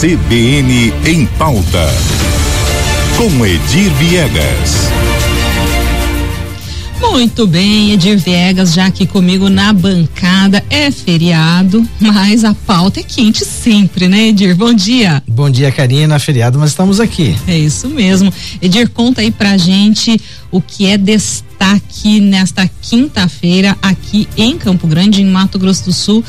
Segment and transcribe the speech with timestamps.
[0.00, 1.86] CBN em pauta.
[3.18, 4.88] Com Edir Viegas.
[6.98, 10.64] Muito bem, Edir Viegas já aqui comigo na bancada.
[10.70, 14.56] É feriado, mas a pauta é quente sempre, né, Edir?
[14.56, 15.22] Bom dia.
[15.28, 16.18] Bom dia, Karina.
[16.18, 17.36] Feriado, mas estamos aqui.
[17.46, 18.32] É isso mesmo.
[18.62, 20.18] Edir, conta aí pra gente
[20.50, 26.24] o que é destaque nesta quinta-feira aqui em Campo Grande, em Mato Grosso do Sul,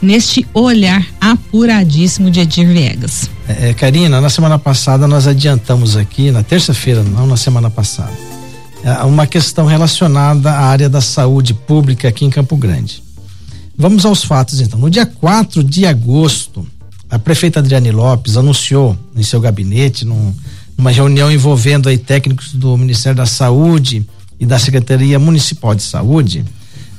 [0.00, 3.30] neste olhar apuradíssimo de Edir Viegas.
[3.48, 8.12] É, é Karina, na semana passada nós adiantamos aqui, na terça-feira, não na semana passada
[8.86, 13.02] é, uma questão relacionada à área da saúde pública aqui em Campo Grande.
[13.76, 14.78] Vamos aos fatos então.
[14.78, 16.64] No dia 4 de agosto,
[17.10, 20.32] a prefeita Adriane Lopes anunciou em seu gabinete, num,
[20.78, 24.06] numa reunião envolvendo aí técnicos do Ministério da Saúde
[24.38, 26.44] e da Secretaria Municipal de Saúde,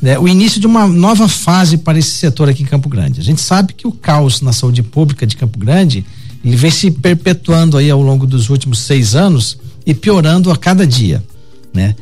[0.02, 3.20] né, o início de uma nova fase para esse setor aqui em Campo Grande.
[3.20, 6.06] A gente sabe que o caos na saúde pública de Campo Grande
[6.44, 10.86] ele vem se perpetuando aí ao longo dos últimos seis anos e piorando a cada
[10.86, 11.24] dia
[11.78, 11.96] né?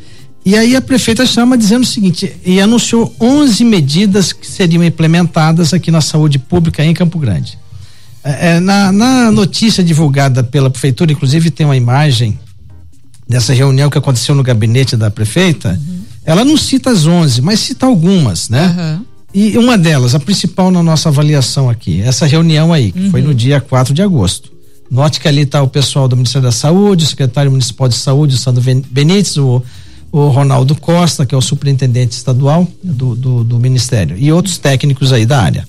[0.46, 5.74] E aí a prefeita chama dizendo o seguinte, e anunciou 11 medidas que seriam implementadas
[5.74, 7.58] aqui na saúde pública em Campo Grande.
[8.24, 12.40] É, é, na, na notícia divulgada pela prefeitura, inclusive tem uma imagem
[13.28, 15.95] dessa reunião que aconteceu no gabinete da prefeita, uhum.
[16.26, 18.76] Ela não cita as 11, mas cita algumas, né?
[18.78, 19.06] Uhum.
[19.34, 23.12] E uma delas, a principal na nossa avaliação aqui, essa reunião aí, que uhum.
[23.12, 24.52] foi no dia 4 de agosto.
[24.90, 28.36] Note que ali está o pessoal do Ministério da Saúde, o secretário municipal de saúde,
[28.36, 29.62] o Sandro Benites, o,
[30.12, 35.12] o Ronaldo Costa, que é o superintendente estadual do, do, do Ministério, e outros técnicos
[35.12, 35.68] aí da área.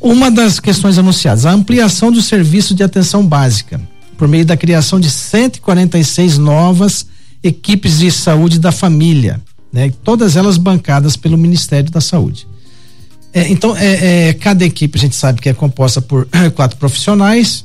[0.00, 3.80] Uma das questões anunciadas, a ampliação do serviço de atenção básica,
[4.16, 7.06] por meio da criação de 146 novas
[7.42, 9.40] equipes de saúde da família,
[9.72, 9.92] né?
[10.04, 12.46] Todas elas bancadas pelo Ministério da Saúde.
[13.32, 17.64] É, então, é, é, cada equipe a gente sabe que é composta por quatro profissionais,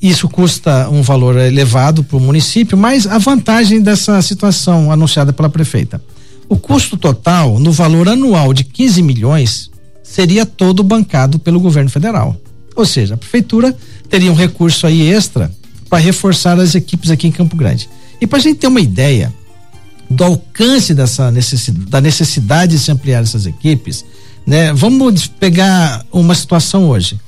[0.00, 5.48] isso custa um valor elevado para o município, mas a vantagem dessa situação anunciada pela
[5.48, 6.00] prefeita.
[6.46, 9.70] O custo total, no valor anual de 15 milhões,
[10.02, 12.36] seria todo bancado pelo governo federal.
[12.76, 13.74] Ou seja, a prefeitura
[14.10, 15.50] teria um recurso aí extra
[15.88, 17.88] para reforçar as equipes aqui em Campo Grande.
[18.20, 19.32] E para a gente ter uma ideia
[20.08, 24.04] do alcance dessa necessidade, da necessidade de se ampliar essas equipes,
[24.46, 24.72] né?
[24.72, 27.20] Vamos pegar uma situação hoje.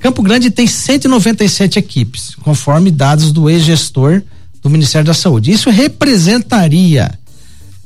[0.00, 4.22] Campo Grande tem 197 equipes, conforme dados do ex-gestor
[4.62, 5.50] do Ministério da Saúde.
[5.50, 7.18] Isso representaria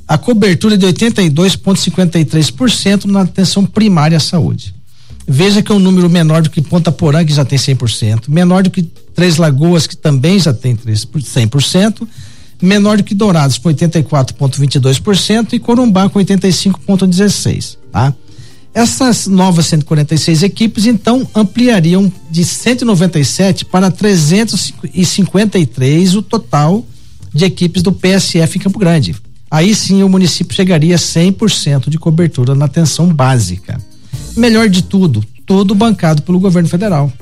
[0.07, 4.75] a cobertura de 82,53% na atenção primária à saúde.
[5.25, 8.63] Veja que é um número menor do que Ponta Porã, que já tem 100%, menor
[8.63, 12.05] do que Três Lagoas, que também já tem 100%,
[12.63, 17.77] menor do que Dourados, com 84,22%, e Corumbá, com 85,16%.
[17.91, 18.13] Tá?
[18.73, 26.85] Essas novas 146 equipes, então, ampliariam de 197 para 353 o total
[27.33, 29.15] de equipes do PSF em Campo Grande.
[29.51, 33.79] Aí sim o município chegaria a 100% de cobertura na atenção básica.
[34.35, 37.13] Melhor de tudo, tudo bancado pelo governo federal.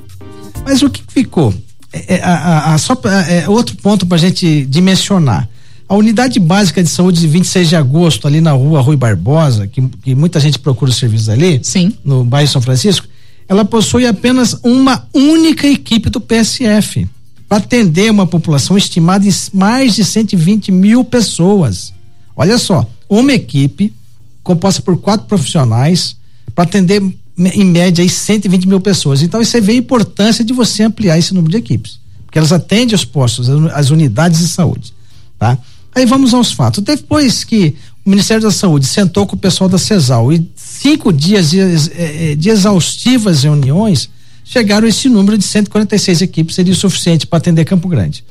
[0.63, 1.53] Mas o que ficou?
[1.93, 5.47] É, é a, a, só, é, outro ponto para a gente dimensionar.
[5.87, 9.81] A unidade básica de saúde de 26 de agosto, ali na rua Rui Barbosa, que,
[10.01, 11.93] que muita gente procura os serviços ali, Sim.
[12.03, 13.07] no bairro São Francisco,
[13.47, 17.05] ela possui apenas uma única equipe do PSF
[17.49, 21.93] para atender uma população estimada em mais de 120 mil pessoas.
[22.33, 23.93] Olha só, uma equipe
[24.41, 26.15] composta por quatro profissionais
[26.55, 27.03] para atender
[27.37, 29.21] em média aí 120 mil pessoas.
[29.21, 32.95] Então você vê a importância de você ampliar esse número de equipes, porque elas atendem
[32.95, 34.93] os postos, as unidades de saúde,
[35.37, 35.57] tá?
[35.93, 36.83] Aí vamos aos fatos.
[36.83, 37.75] Depois que
[38.05, 42.31] o Ministério da Saúde sentou com o pessoal da CESAL e cinco dias de, eh,
[42.31, 44.09] eh, de exaustivas reuniões,
[44.43, 48.23] chegaram a esse número de 146 equipes, seria o suficiente para atender Campo Grande.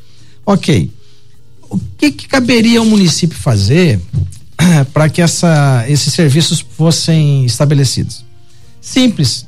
[0.45, 0.91] Ok.
[1.69, 4.01] O que, que caberia ao município fazer
[4.93, 8.25] para que essa, esses serviços fossem estabelecidos?
[8.81, 9.47] Simples.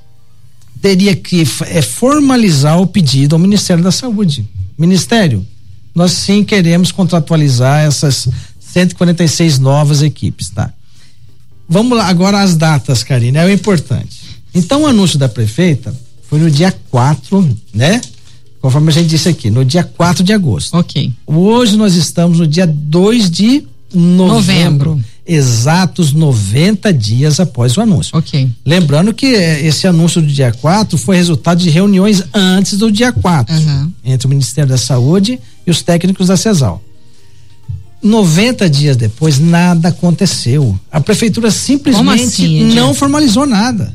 [0.81, 4.48] Teria que é, formalizar o pedido ao Ministério da Saúde.
[4.77, 5.47] Ministério,
[5.95, 8.28] nós sim queremos contratualizar essas
[8.60, 10.72] 146 novas equipes, tá?
[11.68, 14.21] Vamos lá, agora as datas, Karine, é o importante.
[14.54, 15.95] Então, o anúncio da prefeita
[16.28, 18.01] foi no dia 4, né?
[18.60, 20.77] Conforme a gente disse aqui, no dia 4 de agosto.
[20.77, 21.12] Ok.
[21.27, 23.65] Hoje nós estamos no dia 2 de
[23.95, 24.91] novembro.
[24.91, 28.16] novembro exatos 90 dias após o anúncio.
[28.16, 28.50] Ok.
[28.64, 33.12] Lembrando que eh, esse anúncio do dia 4 foi resultado de reuniões antes do dia
[33.12, 33.92] 4, uhum.
[34.04, 36.82] entre o Ministério da Saúde e os técnicos da CESAL.
[38.02, 40.78] 90 dias depois, nada aconteceu.
[40.90, 43.94] A prefeitura simplesmente assim, não formalizou nada.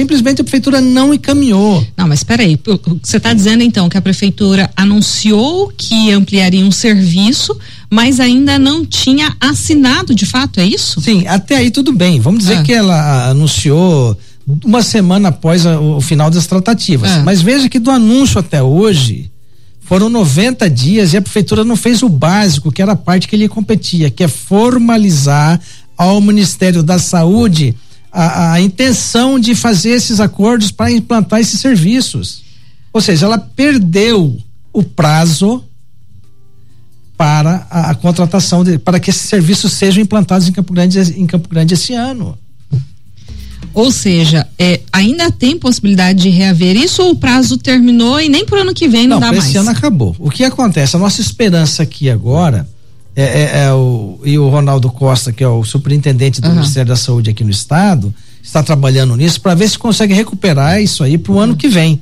[0.00, 1.86] Simplesmente a prefeitura não encaminhou.
[1.94, 2.58] Não, mas espera aí,
[3.02, 7.54] você está dizendo então que a prefeitura anunciou que ampliaria um serviço,
[7.90, 11.02] mas ainda não tinha assinado de fato, é isso?
[11.02, 12.18] Sim, até aí tudo bem.
[12.18, 12.62] Vamos dizer ah.
[12.62, 14.18] que ela anunciou
[14.64, 17.10] uma semana após a, o final das tratativas.
[17.10, 17.22] Ah.
[17.22, 19.30] Mas veja que do anúncio até hoje
[19.82, 23.36] foram 90 dias e a prefeitura não fez o básico, que era a parte que
[23.36, 25.60] ele competia, que é formalizar
[25.94, 27.76] ao Ministério da Saúde
[28.12, 32.42] a, a intenção de fazer esses acordos para implantar esses serviços.
[32.92, 34.36] Ou seja, ela perdeu
[34.72, 35.64] o prazo
[37.16, 41.26] para a, a, contratação de, para que esses serviços sejam implantados em Campo Grande em
[41.26, 42.36] Campo Grande esse ano.
[43.72, 48.44] Ou seja, é, ainda tem possibilidade de reaver isso ou o prazo terminou e nem
[48.44, 49.46] para o ano que vem não, não dá mais?
[49.46, 50.16] Esse ano acabou.
[50.18, 50.96] O que acontece?
[50.96, 52.66] A nossa esperança aqui agora
[53.14, 56.54] é, é, é o, e o Ronaldo Costa, que é o superintendente do uhum.
[56.54, 61.02] Ministério da Saúde aqui no estado, está trabalhando nisso para ver se consegue recuperar isso
[61.02, 61.40] aí para o uhum.
[61.40, 62.00] ano que vem.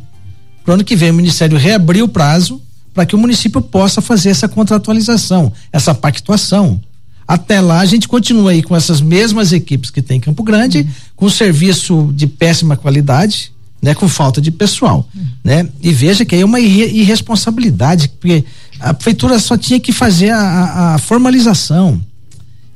[0.65, 2.61] Para o ano que vem o Ministério reabrir o prazo
[2.93, 6.81] para que o município possa fazer essa contratualização, essa pactuação.
[7.27, 10.81] Até lá a gente continua aí com essas mesmas equipes que tem em Campo Grande,
[10.81, 10.89] uhum.
[11.15, 15.27] com serviço de péssima qualidade, né, com falta de pessoal, uhum.
[15.45, 15.69] né?
[15.81, 18.45] E veja que aí é uma irresponsabilidade, porque
[18.81, 22.01] a prefeitura só tinha que fazer a, a, formalização.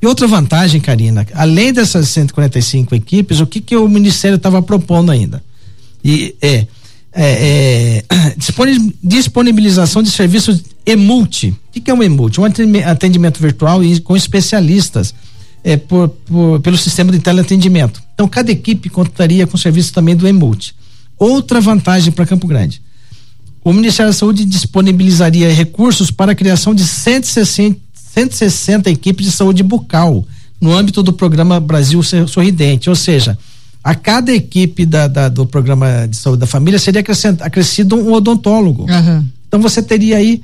[0.00, 5.12] E outra vantagem, Karina, além dessas 145 equipes, o que que o ministério estava propondo
[5.12, 5.42] ainda?
[6.04, 6.66] E é
[7.14, 8.34] é, é,
[9.02, 11.50] disponibilização de serviços emulti.
[11.50, 12.40] O que, que é um emulti?
[12.40, 15.14] Um atendimento virtual e com especialistas
[15.62, 18.02] é, por, por, pelo sistema de teleatendimento.
[18.14, 20.74] Então, cada equipe contaria com serviço também do emulti.
[21.18, 22.81] Outra vantagem para Campo Grande.
[23.64, 29.62] O Ministério da Saúde disponibilizaria recursos para a criação de 160, 160 equipes de saúde
[29.62, 30.24] bucal
[30.60, 33.38] no âmbito do programa Brasil Sorridente, ou seja,
[33.82, 37.02] a cada equipe da, da, do programa de saúde da família seria
[37.40, 38.86] acrescido um odontólogo.
[38.88, 39.26] Uhum.
[39.48, 40.42] Então você teria aí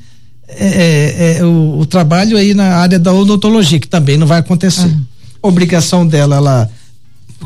[0.49, 4.41] é, é, é, o, o, trabalho aí na área da odontologia, que também não vai
[4.41, 4.87] acontecer.
[4.87, 5.05] Uhum.
[5.43, 6.71] Obrigação dela, ela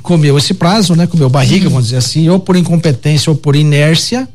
[0.03, 1.07] comeu esse prazo, né?
[1.07, 1.73] Comeu barriga, uhum.
[1.73, 4.29] vamos dizer assim, ou por incompetência ou por inércia,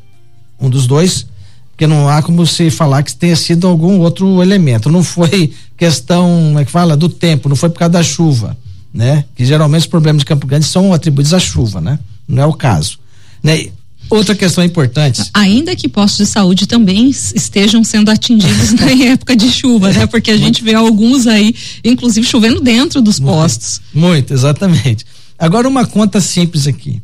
[0.60, 1.26] um dos dois,
[1.70, 4.90] porque não há como se falar que tenha sido algum outro elemento.
[4.90, 8.56] Não foi questão, como é que fala, do tempo, não foi por causa da chuva
[8.92, 9.24] né?
[9.34, 11.98] Que geralmente os problemas de Campo Grande são atribuídos à chuva, né?
[12.26, 12.98] Não é o caso,
[13.42, 13.68] né?
[14.10, 15.22] Outra questão importante.
[15.34, 20.06] Ainda que postos de saúde também estejam sendo atingidos na época de chuva, né?
[20.06, 21.54] Porque a gente vê alguns aí,
[21.84, 23.82] inclusive chovendo dentro dos postos.
[23.92, 25.04] Muito, muito, exatamente.
[25.38, 27.02] Agora uma conta simples aqui.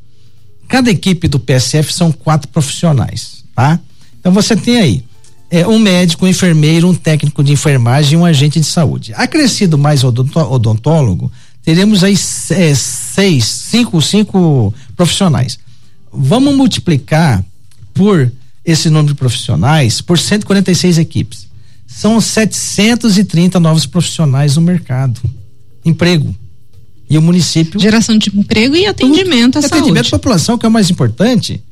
[0.66, 3.78] Cada equipe do PSF são quatro profissionais, tá?
[4.18, 5.04] Então você tem aí
[5.50, 9.12] é, um médico, um enfermeiro, um técnico de enfermagem e um agente de saúde.
[9.14, 11.30] Acrescido mais odontólogo,
[11.62, 15.58] teremos aí é, seis, cinco, cinco profissionais.
[16.12, 17.44] Vamos multiplicar
[17.92, 18.32] por
[18.64, 21.46] esse número de profissionais por 146 equipes.
[21.86, 25.20] São 730 novos profissionais no mercado.
[25.84, 26.34] Emprego.
[27.08, 27.78] E o município.
[27.78, 31.62] Geração de emprego e atendimento tudo, à atendimento à população, que é o mais importante.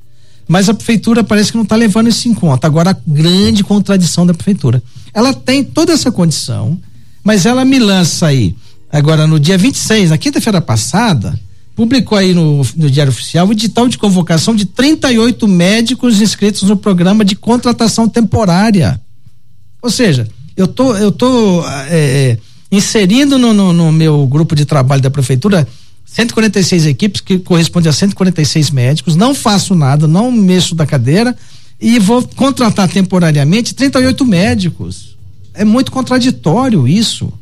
[0.52, 2.66] Mas a prefeitura parece que não está levando isso em conta.
[2.66, 4.82] Agora, a grande contradição da prefeitura.
[5.14, 6.78] Ela tem toda essa condição,
[7.24, 8.54] mas ela me lança aí
[8.92, 11.40] Agora, no dia 26, na quinta-feira passada,
[11.74, 16.76] publicou aí no, no Diário Oficial o edital de convocação de 38 médicos inscritos no
[16.76, 19.00] programa de contratação temporária.
[19.80, 22.36] Ou seja, eu tô, eu tô é,
[22.70, 25.66] inserindo no, no, no, meu grupo de trabalho da prefeitura
[26.14, 31.36] 146 equipes, que corresponde a 146 médicos, não faço nada, não mexo da cadeira
[31.80, 35.16] e vou contratar temporariamente 38 médicos.
[35.54, 37.32] É muito contraditório isso,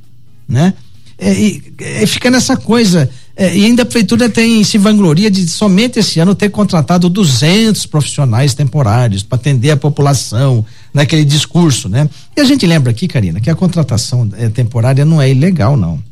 [0.48, 0.74] né?
[1.20, 3.10] é, é, fica nessa coisa.
[3.36, 7.86] É, e ainda a prefeitura tem se vangloria de somente esse ano ter contratado 200
[7.86, 12.08] profissionais temporários para atender a população naquele discurso, né?
[12.36, 16.02] E a gente lembra aqui, Karina, que a contratação é, temporária não é ilegal, não.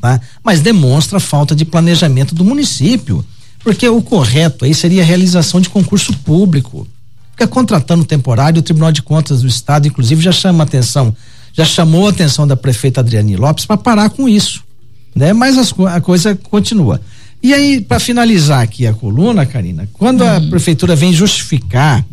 [0.00, 0.20] Tá?
[0.44, 3.24] Mas demonstra a falta de planejamento do município.
[3.60, 6.86] Porque o correto aí seria a realização de concurso público.
[7.30, 11.14] Porque contratando temporário, o Tribunal de Contas do Estado, inclusive, já chama atenção
[11.56, 14.62] já chamou a atenção da prefeita Adriane Lopes para parar com isso,
[15.14, 15.32] né?
[15.32, 17.00] Mas as, a coisa continua.
[17.42, 20.50] E aí, para finalizar aqui a coluna, Karina, quando a uhum.
[20.50, 22.04] prefeitura vem justificar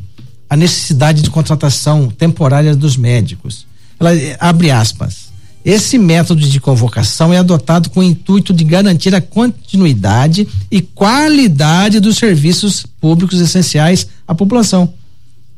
[0.49, 3.65] a necessidade de contratação temporária dos médicos,
[3.99, 5.32] ela abre aspas.
[5.65, 11.99] Esse método de convocação é adotado com o intuito de garantir a continuidade e qualidade
[11.99, 14.93] dos serviços públicos essenciais à população.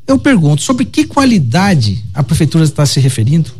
[0.07, 3.51] Eu pergunto, sobre que qualidade a prefeitura está se referindo?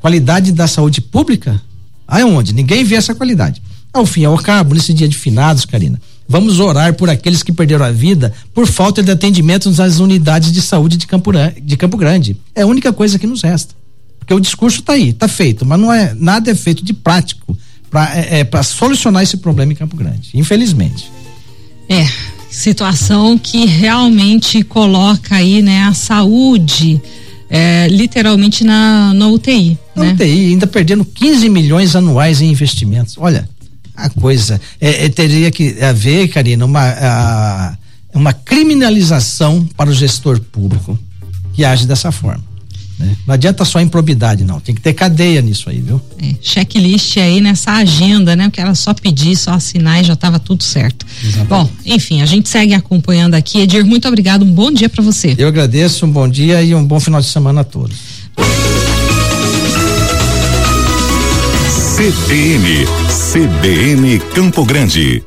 [0.00, 1.62] Qualidade da saúde pública?
[2.08, 2.52] Aonde?
[2.52, 3.62] Ninguém vê essa qualidade.
[3.92, 7.52] Ao fim e ao cabo, nesse dia de finados, Karina, Vamos orar por aqueles que
[7.52, 11.30] perderam a vida por falta de atendimento nas unidades de saúde de Campo,
[11.62, 12.36] de Campo Grande.
[12.54, 13.74] É a única coisa que nos resta.
[14.24, 17.56] Porque o discurso está aí, está feito, mas não é nada é feito de prático
[17.90, 21.12] para é, é, solucionar esse problema em Campo Grande, infelizmente.
[21.88, 22.06] É,
[22.50, 27.00] situação que realmente coloca aí, né, a saúde
[27.50, 29.78] é, literalmente na, na UTI.
[29.94, 30.12] Na né?
[30.12, 33.16] UTI, ainda perdendo 15 milhões anuais em investimentos.
[33.18, 33.46] Olha,
[33.94, 34.58] a coisa.
[34.80, 37.76] É, é, teria que haver, Karina, uma, a,
[38.14, 40.98] uma criminalização para o gestor público
[41.52, 42.53] que age dessa forma.
[42.98, 43.16] Né?
[43.26, 44.60] Não adianta só improbidade, não.
[44.60, 46.00] Tem que ter cadeia nisso aí, viu?
[46.18, 48.44] É, checklist aí nessa agenda, né?
[48.44, 51.04] Porque era só pedir, só assinar e já estava tudo certo.
[51.22, 51.48] Exatamente.
[51.48, 53.60] Bom, enfim, a gente segue acompanhando aqui.
[53.60, 54.44] Edir, muito obrigado.
[54.44, 55.34] Um bom dia para você.
[55.36, 57.96] Eu agradeço, um bom dia e um bom final de semana a todos.
[61.96, 62.86] CBN,
[63.32, 65.24] CBN Campo Grande.